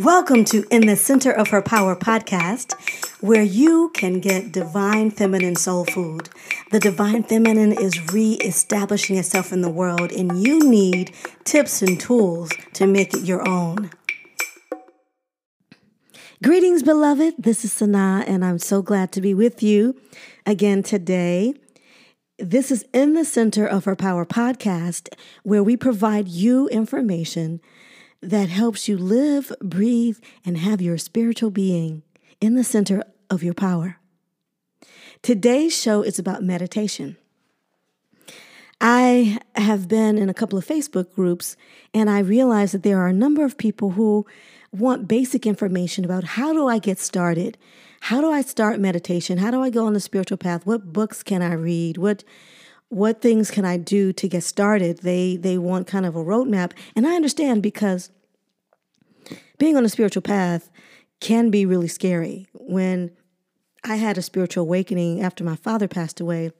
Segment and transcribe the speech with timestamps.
[0.00, 2.74] Welcome to In the Center of Her Power podcast,
[3.22, 6.28] where you can get divine feminine soul food.
[6.70, 11.14] The divine feminine is re establishing itself in the world, and you need
[11.44, 13.88] tips and tools to make it your own.
[16.42, 17.36] Greetings, beloved.
[17.38, 19.98] This is Sanaa, and I'm so glad to be with you
[20.44, 21.54] again today.
[22.38, 25.08] This is In the Center of Her Power podcast,
[25.42, 27.62] where we provide you information
[28.22, 32.02] that helps you live, breathe, and have your spiritual being
[32.40, 33.98] in the center of your power.
[35.22, 37.16] Today's show is about meditation.
[38.80, 41.56] I have been in a couple of Facebook groups
[41.94, 44.26] and I realize that there are a number of people who
[44.70, 47.56] want basic information about how do I get started?
[48.00, 49.38] How do I start meditation?
[49.38, 50.66] How do I go on the spiritual path?
[50.66, 51.96] What books can I read?
[51.96, 52.22] What
[52.88, 54.98] what things can I do to get started?
[54.98, 58.10] They they want kind of a roadmap, and I understand because
[59.58, 60.70] being on a spiritual path
[61.20, 62.46] can be really scary.
[62.52, 63.10] When
[63.84, 66.52] I had a spiritual awakening after my father passed away,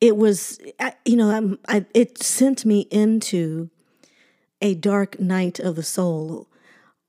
[0.00, 0.60] it was
[1.04, 3.70] you know I, it sent me into
[4.62, 6.46] a dark night of the soul.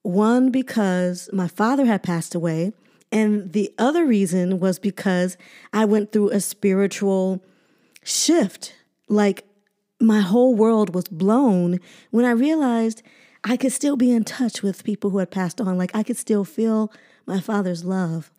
[0.03, 2.73] One because my father had passed away,
[3.11, 5.37] and the other reason was because
[5.71, 7.43] I went through a spiritual
[8.03, 8.75] shift.
[9.07, 9.45] Like
[9.99, 13.03] my whole world was blown when I realized
[13.43, 15.77] I could still be in touch with people who had passed on.
[15.77, 16.91] Like I could still feel
[17.25, 18.31] my father's love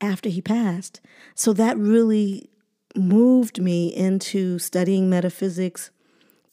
[0.00, 1.00] after he passed.
[1.34, 2.50] So that really
[2.94, 5.90] moved me into studying metaphysics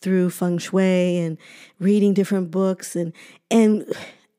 [0.01, 1.37] through feng shui and
[1.79, 3.13] reading different books and
[3.51, 3.85] and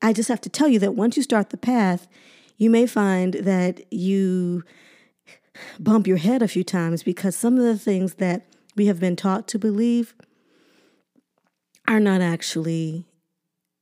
[0.01, 2.09] I just have to tell you that once you start the path,
[2.57, 4.65] you may find that you
[5.79, 9.15] bump your head a few times because some of the things that we have been
[9.15, 10.15] taught to believe
[11.87, 13.05] are not actually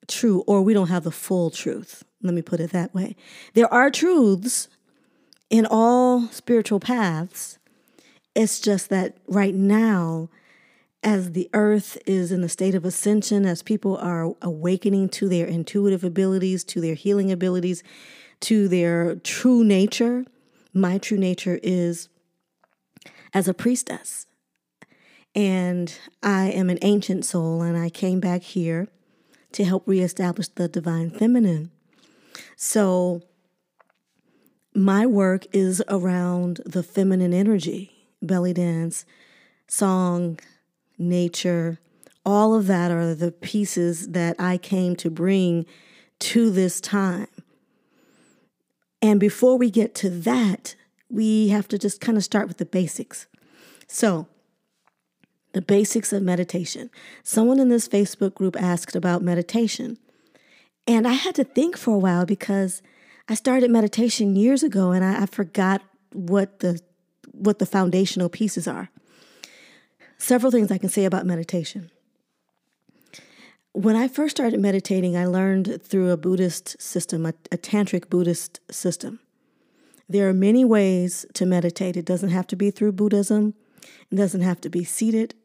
[0.08, 2.04] true, or we don't have the full truth.
[2.22, 3.16] Let me put it that way.
[3.54, 4.68] There are truths
[5.50, 7.58] in all spiritual paths.
[8.36, 10.30] It's just that right now,
[11.04, 15.46] as the earth is in a state of ascension, as people are awakening to their
[15.46, 17.84] intuitive abilities, to their healing abilities,
[18.42, 20.26] to their true nature,
[20.74, 22.10] my true nature is
[23.34, 24.28] as a priestess.
[25.34, 28.90] And I am an ancient soul, and I came back here
[29.54, 31.72] to help reestablish the divine feminine.
[32.58, 33.22] So,
[34.74, 39.06] my work is around the feminine energy, belly dance,
[39.68, 40.40] song,
[40.98, 41.80] nature,
[42.26, 45.66] all of that are the pieces that I came to bring
[46.20, 47.28] to this time.
[49.02, 50.76] And before we get to that,
[51.10, 53.28] we have to just kind of start with the basics.
[53.88, 54.28] So,
[55.54, 56.90] the basics of meditation.
[57.24, 59.98] Someone in this Facebook group asked about meditation.
[60.88, 62.82] And I had to think for a while because
[63.28, 65.82] I started meditation years ago and I, I forgot
[66.14, 66.80] what the
[67.32, 68.90] what the foundational pieces are.
[70.18, 71.90] Several things I can say about meditation.
[73.74, 78.60] When I first started meditating, I learned through a Buddhist system, a, a tantric Buddhist
[78.70, 79.20] system.
[80.10, 81.96] There are many ways to meditate.
[81.96, 83.54] It doesn't have to be through Buddhism.
[84.12, 85.36] It doesn't have to be seated.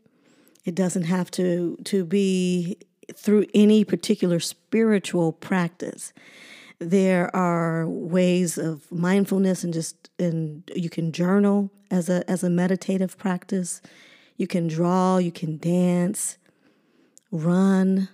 [0.64, 2.78] It doesn't have to, to be
[3.14, 6.12] through any particular spiritual practice.
[6.80, 12.50] There are ways of mindfulness and just and you can journal as a as a
[12.50, 13.80] meditative practice.
[14.36, 16.36] You can draw, you can dance,
[17.30, 18.08] run.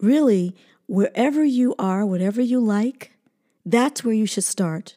[0.00, 0.54] Really,
[0.86, 3.12] wherever you are, whatever you like,
[3.64, 4.96] that's where you should start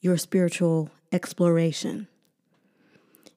[0.00, 2.06] your spiritual exploration.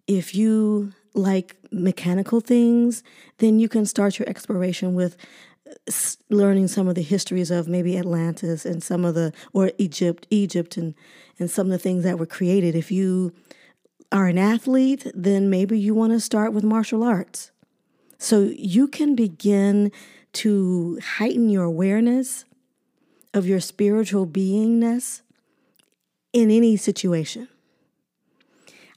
[0.06, 3.04] If you like mechanical things,
[3.40, 5.18] then you can start your exploration with
[6.30, 10.78] learning some of the histories of maybe Atlantis and some of the or Egypt, Egypt
[10.78, 10.96] and
[11.40, 12.76] and some of the things that were created.
[12.76, 13.34] If you
[14.12, 17.52] are an athlete, then maybe you want to start with martial arts.
[18.18, 19.92] So you can begin
[20.38, 22.46] to heighten your awareness
[23.34, 25.22] of your spiritual beingness
[26.32, 27.48] in any situation.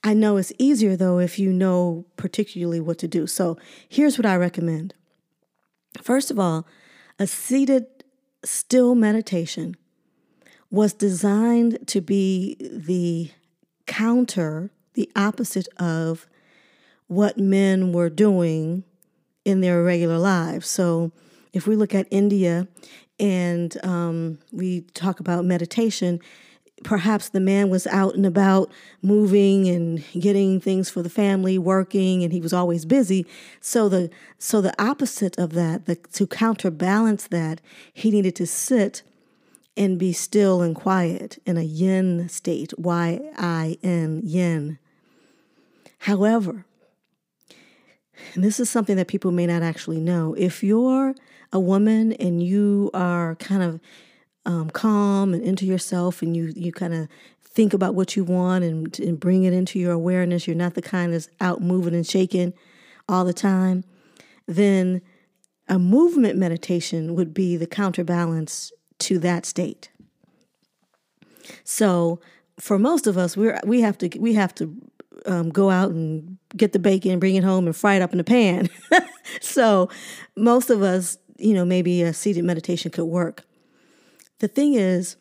[0.05, 3.27] I know it's easier though if you know particularly what to do.
[3.27, 3.57] So
[3.89, 4.95] here's what I recommend.
[6.03, 6.67] First of all,
[7.19, 7.87] a seated
[8.45, 9.77] still meditation
[10.71, 13.31] was designed to be the
[13.87, 16.27] counter, the opposite of
[17.09, 18.85] what men were doing
[19.45, 20.69] in their regular lives.
[20.69, 21.13] So
[21.53, 22.69] if we look at India
[23.19, 26.21] and um, we talk about meditation,
[26.83, 28.71] perhaps the man was out and about
[29.03, 33.27] moving and getting things for the family working and he was always busy.
[33.61, 37.61] So the so the opposite of that the, to counterbalance that
[37.93, 39.03] he needed to sit
[39.77, 44.79] and be still and quiet in a yin state y i n yin.
[45.99, 46.65] However
[48.35, 51.15] and this is something that people may not actually know if you're
[51.53, 53.81] a woman and you are kind of
[54.47, 57.09] um, calm and into yourself and you you kind of
[57.43, 60.83] think about what you want and, and bring it into your awareness you're not the
[60.83, 62.55] kind that's out moving and shaking
[63.09, 63.85] all the time
[64.47, 65.03] then
[65.69, 69.89] a movement meditation would be the counterbalance to that state.
[71.65, 72.21] So
[72.59, 74.77] for most of us we're we have to we have to
[75.27, 78.13] um, go out and get the bacon and bring it home and fry it up
[78.13, 78.69] in the pan.
[79.41, 79.89] So
[80.37, 83.45] most of us you know maybe a seated meditation could work
[84.41, 85.17] the thing is,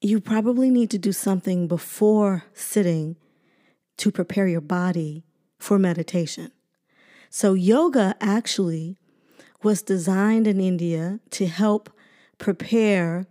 [0.00, 3.16] you probably need to do something before sitting
[3.96, 5.24] to prepare your body
[5.58, 6.50] for meditation.
[7.30, 8.98] So, yoga actually
[9.62, 11.90] was designed in India to help
[12.38, 13.26] prepare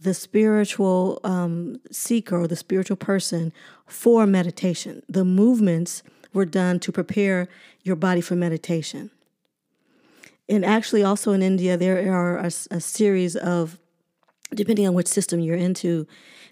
[0.00, 3.52] the spiritual um, seeker or the spiritual person
[3.86, 5.02] for meditation.
[5.08, 6.02] The movements
[6.32, 7.48] were done to prepare
[7.82, 9.10] your body for meditation.
[10.48, 13.78] And actually, also in India, there are a, a series of
[14.54, 16.06] depending on which system you're into,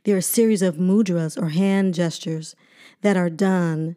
[0.05, 2.57] there are a series of mudras or hand gestures
[3.03, 3.97] that are done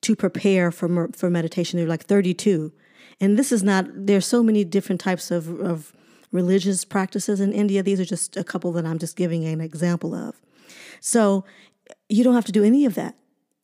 [0.00, 1.76] to prepare for for meditation.
[1.76, 2.72] There are like 32,
[3.20, 3.86] and this is not.
[3.94, 5.92] There's so many different types of, of
[6.32, 7.82] religious practices in India.
[7.82, 10.40] These are just a couple that I'm just giving an example of.
[11.00, 11.44] So
[12.08, 13.16] you don't have to do any of that.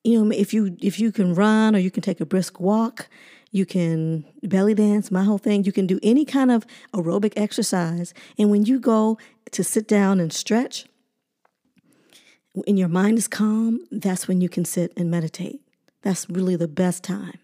[0.02, 3.08] You know, if you if you can run or you can take a brisk walk,
[3.54, 5.62] you can belly dance, my whole thing.
[5.62, 8.12] You can do any kind of aerobic exercise.
[8.36, 9.16] And when you go
[9.52, 10.86] to sit down and stretch,
[12.66, 15.60] and your mind is calm, that's when you can sit and meditate.
[16.02, 17.38] That's really the best time.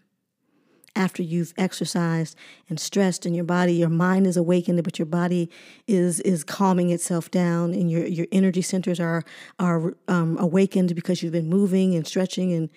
[0.97, 2.37] After you've exercised
[2.69, 5.49] and stressed and your body, your mind is awakened, but your body
[5.87, 9.23] is is calming itself down, and your your energy centers are
[9.61, 12.69] are um, awakened because you've been moving and stretching, and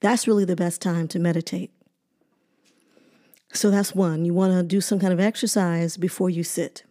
[0.00, 1.70] that's really the best time to meditate.
[3.52, 4.24] So that's one.
[4.24, 6.84] You want to do some kind of exercise before you sit.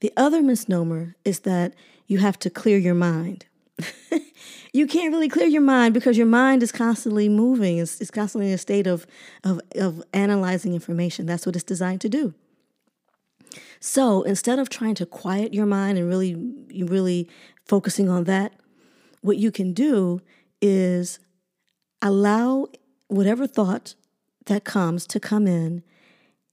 [0.00, 1.74] The other misnomer is that
[2.06, 3.46] you have to clear your mind.
[4.72, 7.78] you can't really clear your mind because your mind is constantly moving.
[7.78, 9.06] It's, it's constantly in a state of,
[9.44, 11.26] of, of analyzing information.
[11.26, 12.34] That's what it's designed to do.
[13.80, 16.34] So instead of trying to quiet your mind and really,
[16.84, 17.28] really
[17.64, 18.52] focusing on that,
[19.20, 20.20] what you can do
[20.60, 21.18] is
[22.02, 22.66] allow
[23.08, 23.94] whatever thought
[24.48, 25.82] that comes to come in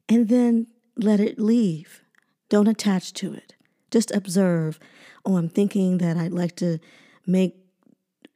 [0.08, 2.02] and then let it leave.
[2.50, 3.56] Don't attach to it.
[3.92, 4.80] Just observe.
[5.26, 6.80] Oh, I'm thinking that I'd like to
[7.26, 7.56] make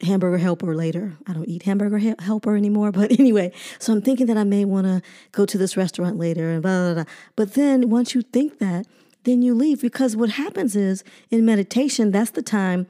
[0.02, 1.18] hamburger helper later.
[1.28, 4.88] I don't eat hamburger helper anymore, but anyway, so I'm thinking that I may want
[4.88, 5.02] to
[5.32, 7.14] go to this restaurant later and blah, blah, blah.
[7.36, 8.88] But then once you think that,
[9.26, 12.88] then you leave because what happens is in meditation, that's the time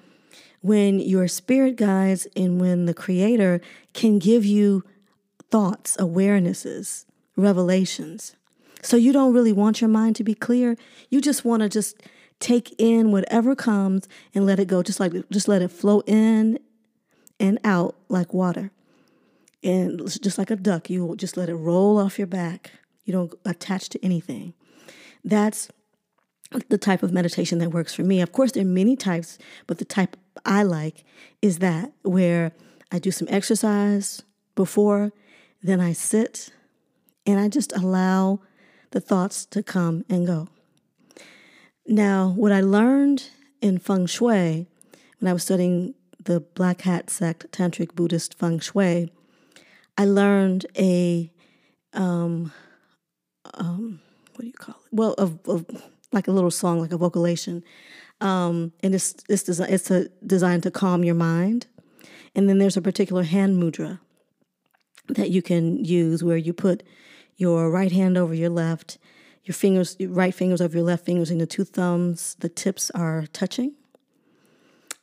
[0.61, 3.61] when your spirit guides and when the creator
[3.93, 4.83] can give you
[5.51, 7.05] thoughts, awarenesses,
[7.35, 8.35] revelations.
[8.81, 10.77] So you don't really want your mind to be clear.
[11.09, 12.01] You just want to just
[12.39, 14.81] take in whatever comes and let it go.
[14.81, 16.59] Just like just let it flow in
[17.39, 18.71] and out like water.
[19.61, 22.71] And just like a duck, you just let it roll off your back.
[23.03, 24.53] You don't attach to anything.
[25.23, 25.69] That's
[26.69, 28.21] the type of meditation that works for me.
[28.21, 31.03] Of course, there are many types, but the type I like
[31.41, 32.53] is that where
[32.91, 34.23] I do some exercise
[34.55, 35.11] before
[35.61, 36.51] then I sit
[37.25, 38.39] and I just allow
[38.91, 40.47] the thoughts to come and go.
[41.85, 43.29] Now, what I learned
[43.61, 44.67] in feng shui
[45.19, 49.11] when I was studying the Black Hat sect, Tantric Buddhist feng shui,
[49.97, 51.31] I learned a,
[51.93, 52.53] um,
[53.55, 53.99] um,
[54.33, 54.93] what do you call it?
[54.93, 55.65] Well, of, of
[56.11, 57.63] like a little song, like a vocalization.
[58.21, 61.67] Um, and it's, it's, desi- it's a, designed to calm your mind.
[62.35, 63.99] And then there's a particular hand mudra
[65.15, 66.83] that you can use where you put
[67.37, 68.97] your right hand over your left,
[69.43, 72.91] your fingers, your right fingers over your left fingers, and the two thumbs, the tips
[72.91, 73.73] are touching.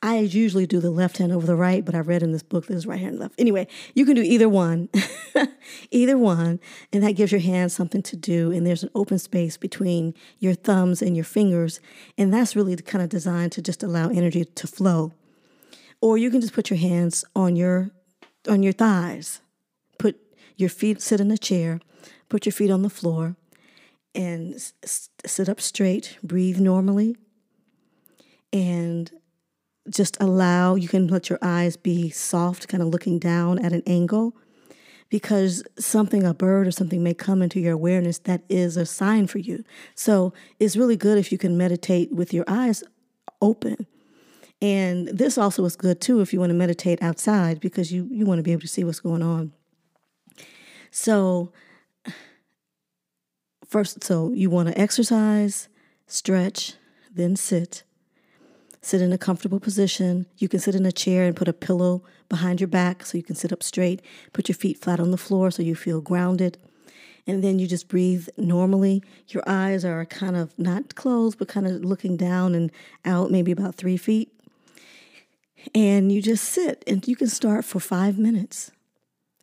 [0.01, 2.67] I usually do the left hand over the right, but I read in this book
[2.67, 3.33] there's right hand left.
[3.39, 4.89] Anyway, you can do either one,
[5.91, 6.59] either one,
[6.93, 8.51] and that gives your hand something to do.
[8.51, 11.79] And there's an open space between your thumbs and your fingers,
[12.15, 15.13] and that's really kind of designed to just allow energy to flow.
[15.99, 17.89] Or you can just put your hands on your
[18.47, 19.41] on your thighs
[20.57, 21.79] your feet, sit in a chair,
[22.29, 23.35] put your feet on the floor,
[24.13, 27.15] and s- sit up straight, breathe normally,
[28.51, 29.11] and
[29.89, 33.83] just allow, you can let your eyes be soft, kind of looking down at an
[33.87, 34.35] angle
[35.09, 39.27] because something, a bird or something may come into your awareness that is a sign
[39.27, 39.63] for you.
[39.95, 42.83] So it's really good if you can meditate with your eyes
[43.41, 43.87] open.
[44.61, 48.25] And this also is good too if you want to meditate outside because you, you
[48.25, 49.53] want to be able to see what's going on.
[50.91, 51.51] So,
[53.67, 55.69] first, so you want to exercise,
[56.05, 56.73] stretch,
[57.13, 57.83] then sit.
[58.81, 60.27] Sit in a comfortable position.
[60.37, 63.23] You can sit in a chair and put a pillow behind your back so you
[63.23, 64.01] can sit up straight.
[64.33, 66.57] Put your feet flat on the floor so you feel grounded.
[67.25, 69.03] And then you just breathe normally.
[69.27, 72.71] Your eyes are kind of not closed, but kind of looking down and
[73.03, 74.31] out, maybe about three feet.
[75.75, 78.71] And you just sit and you can start for five minutes.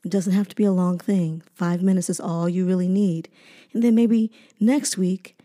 [0.04, 1.42] It doesn't have to be a long thing.
[1.54, 3.28] Five minutes is all you really need.
[3.73, 4.30] And then maybe
[4.61, 5.37] next week,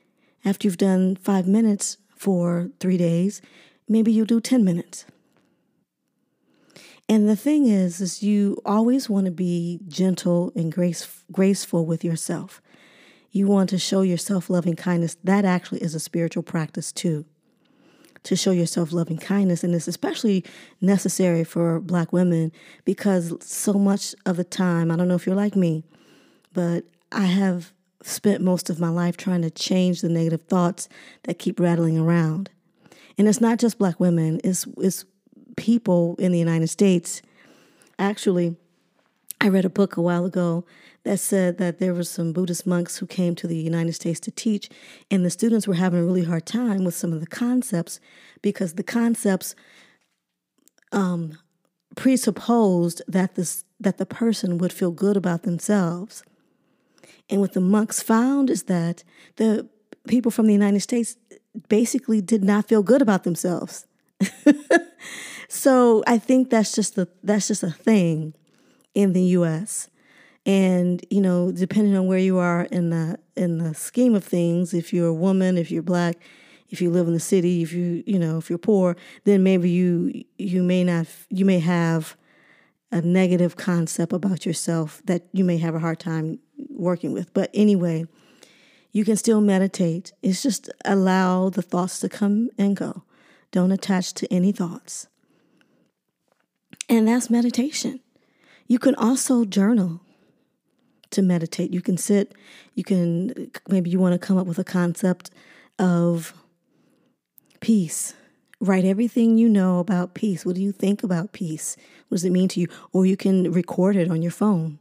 [0.43, 3.41] after you've done five minutes for three days,
[3.87, 5.05] maybe you'll do 10 minutes.
[7.07, 12.03] And the thing is, is you always want to be gentle and grace, graceful with
[12.03, 12.61] yourself.
[13.31, 15.17] You want to show yourself loving kindness.
[15.23, 17.25] That actually is a spiritual practice too.
[18.23, 20.43] To show yourself loving kindness, and it's especially
[20.81, 22.51] necessary for Black women
[22.83, 25.83] because so much of the time, I don't know if you're like me,
[26.53, 27.71] but I have
[28.03, 30.89] spent most of my life trying to change the negative thoughts
[31.23, 32.49] that keep rattling around.
[33.17, 35.05] And it's not just black women, it's, it's
[35.55, 37.21] people in the United States.
[37.97, 38.55] Actually,
[39.41, 40.65] I read a book a while ago
[41.03, 44.31] that said that there were some Buddhist monks who came to the United States to
[44.31, 44.69] teach,
[45.09, 47.99] and the students were having a really hard time with some of the concepts
[48.41, 49.55] because the concepts
[50.91, 51.37] um,
[51.95, 56.23] presupposed that this that the person would feel good about themselves.
[57.29, 59.03] And what the monks found is that
[59.37, 59.69] the
[60.07, 61.15] people from the United States
[61.69, 63.85] basically did not feel good about themselves.
[65.47, 68.33] so I think that's just a that's just a thing
[68.93, 69.89] in the US.
[70.49, 74.73] And you know, depending on where you are in the in the scheme of things,
[74.73, 76.17] if you're a woman, if you're black,
[76.69, 79.69] if you live in the city, if you you know, if you're poor, then maybe
[79.69, 82.17] you you may not you may have
[82.91, 86.39] a negative concept about yourself that you may have a hard time
[86.71, 87.31] working with.
[87.35, 88.07] But anyway,
[88.91, 90.13] you can still meditate.
[90.23, 93.03] It's just allow the thoughts to come and go.
[93.51, 95.05] Don't attach to any thoughts.
[96.89, 97.99] And that's meditation.
[98.65, 100.01] You can also journal
[101.11, 101.73] to meditate.
[101.73, 102.33] You can sit,
[102.75, 105.31] you can, maybe you want to come up with a concept
[105.77, 106.33] of
[107.59, 108.13] peace.
[108.61, 110.45] Write everything you know about peace.
[110.45, 111.77] What do you think about peace?
[112.07, 112.67] What does it mean to you?
[112.91, 114.79] Or you can record it on your phone.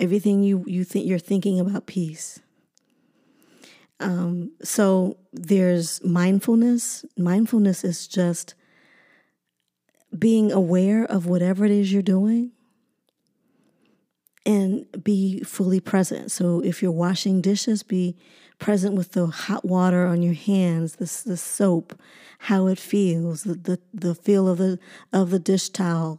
[0.00, 2.40] Everything you, you think you're thinking about peace.
[4.00, 7.04] Um, so there's mindfulness.
[7.16, 8.54] Mindfulness is just
[10.16, 12.52] being aware of whatever it is you're doing
[14.48, 16.30] and be fully present.
[16.30, 18.16] So if you're washing dishes, be
[18.58, 22.00] present with the hot water on your hands, the, the soap,
[22.38, 24.78] how it feels, the, the, the feel of the
[25.12, 26.18] of the dish towel.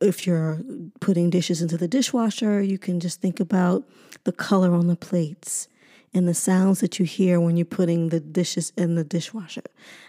[0.00, 0.58] If you're
[1.00, 3.84] putting dishes into the dishwasher, you can just think about
[4.24, 5.68] the color on the plates
[6.12, 9.62] and the sounds that you hear when you're putting the dishes in the dishwasher,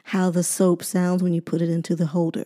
[0.06, 2.46] how the soap sounds when you put it into the holder.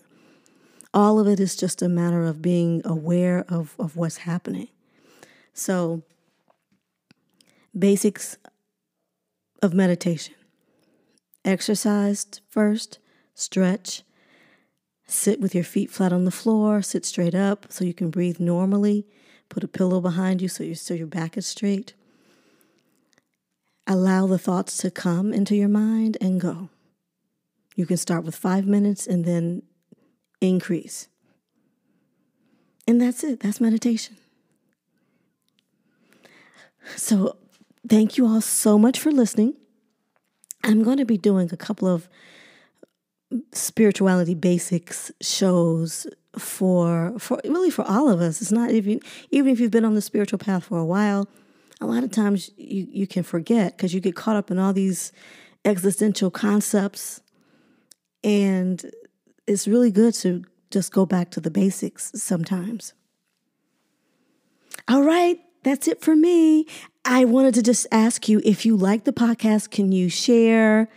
[0.93, 4.67] All of it is just a matter of being aware of, of what's happening.
[5.53, 6.03] So,
[7.77, 8.37] basics
[9.61, 10.35] of meditation
[11.45, 12.99] exercise first,
[13.33, 14.03] stretch,
[15.05, 18.39] sit with your feet flat on the floor, sit straight up so you can breathe
[18.39, 19.05] normally,
[19.49, 21.93] put a pillow behind you so, you, so your back is straight
[23.85, 26.69] Allow the thoughts to come into your mind and go.
[27.75, 29.63] You can start with five minutes and then
[30.43, 31.07] increase.
[32.87, 33.39] And that's it.
[33.39, 34.17] That's meditation.
[36.95, 37.37] So,
[37.87, 39.55] thank you all so much for listening.
[40.63, 42.09] I'm going to be doing a couple of
[43.51, 46.07] spirituality basics shows
[46.37, 48.41] for for really for all of us.
[48.41, 48.99] It's not even
[49.31, 51.27] even if you've been on the spiritual path for a while,
[51.81, 54.73] a lot of times you, you can forget because you get caught up in all
[54.73, 55.11] these
[55.65, 57.21] existential concepts.
[58.23, 58.89] And
[59.47, 62.93] it's really good to just go back to the basics sometimes.
[64.87, 66.67] All right, that's it for me.
[67.05, 70.89] I wanted to just ask you if you like the podcast, can you share,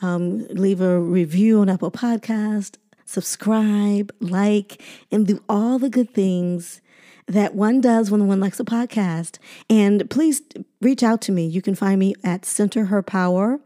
[0.00, 6.80] um, leave a review on Apple Podcast, subscribe, like, and do all the good things
[7.26, 9.38] that one does when one likes a podcast.
[9.68, 10.42] And please
[10.80, 11.46] reach out to me.
[11.46, 13.60] You can find me at Center Her Power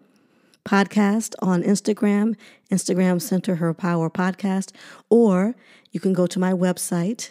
[0.65, 2.37] podcast on Instagram,
[2.71, 4.73] Instagram Center Her Power Podcast,
[5.11, 5.55] or
[5.91, 7.31] you can go to my website,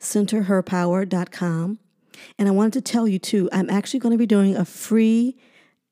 [0.00, 1.78] centerherpower.com.
[2.38, 5.36] And I wanted to tell you too, I'm actually going to be doing a free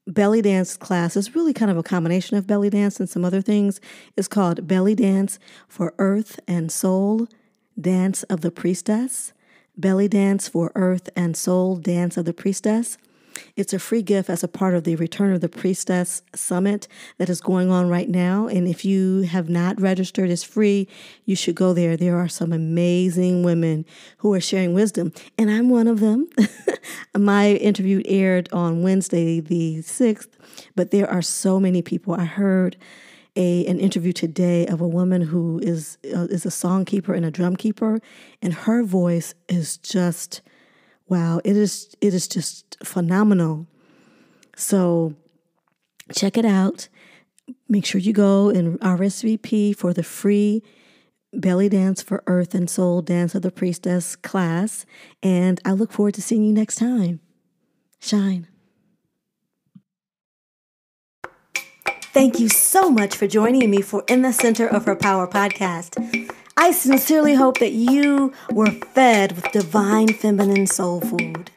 [0.06, 1.16] belly dance class.
[1.16, 3.80] It's really kind of a combination of belly dance and some other things.
[4.16, 5.38] It's called Belly Dance
[5.68, 7.28] for Earth and Soul
[7.80, 9.32] Dance of the Priestess.
[9.76, 12.98] Belly Dance for Earth and Soul Dance of the Priestess.
[13.56, 17.28] It's a free gift as a part of the Return of the Priestess Summit that
[17.28, 18.46] is going on right now.
[18.46, 20.88] And if you have not registered, it's free.
[21.24, 21.96] You should go there.
[21.96, 23.84] There are some amazing women
[24.18, 26.28] who are sharing wisdom, and I'm one of them.
[27.16, 30.28] My interview aired on Wednesday, the 6th,
[30.74, 32.14] but there are so many people.
[32.14, 32.76] I heard
[33.36, 37.24] a an interview today of a woman who is uh, is a song keeper and
[37.24, 38.00] a drum keeper,
[38.40, 40.42] and her voice is just
[41.12, 43.66] wow, it is it is just phenomenal.
[44.56, 45.14] So
[46.10, 46.88] check it out.
[47.68, 50.62] Make sure you go and RSVP for the free
[51.34, 54.86] Belly Dance for Earth and Soul Dance of the Priestess class.
[55.22, 57.20] And I look forward to seeing you next time.
[58.00, 58.48] Shine.
[62.14, 65.98] Thank you so much for joining me for In the Center of Her Power podcast.
[66.62, 71.50] I sincerely hope that you were fed with divine feminine soul food.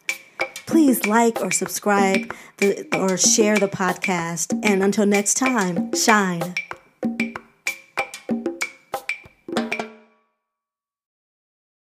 [0.65, 4.59] Please like or subscribe the, or share the podcast.
[4.63, 6.55] And until next time, shine.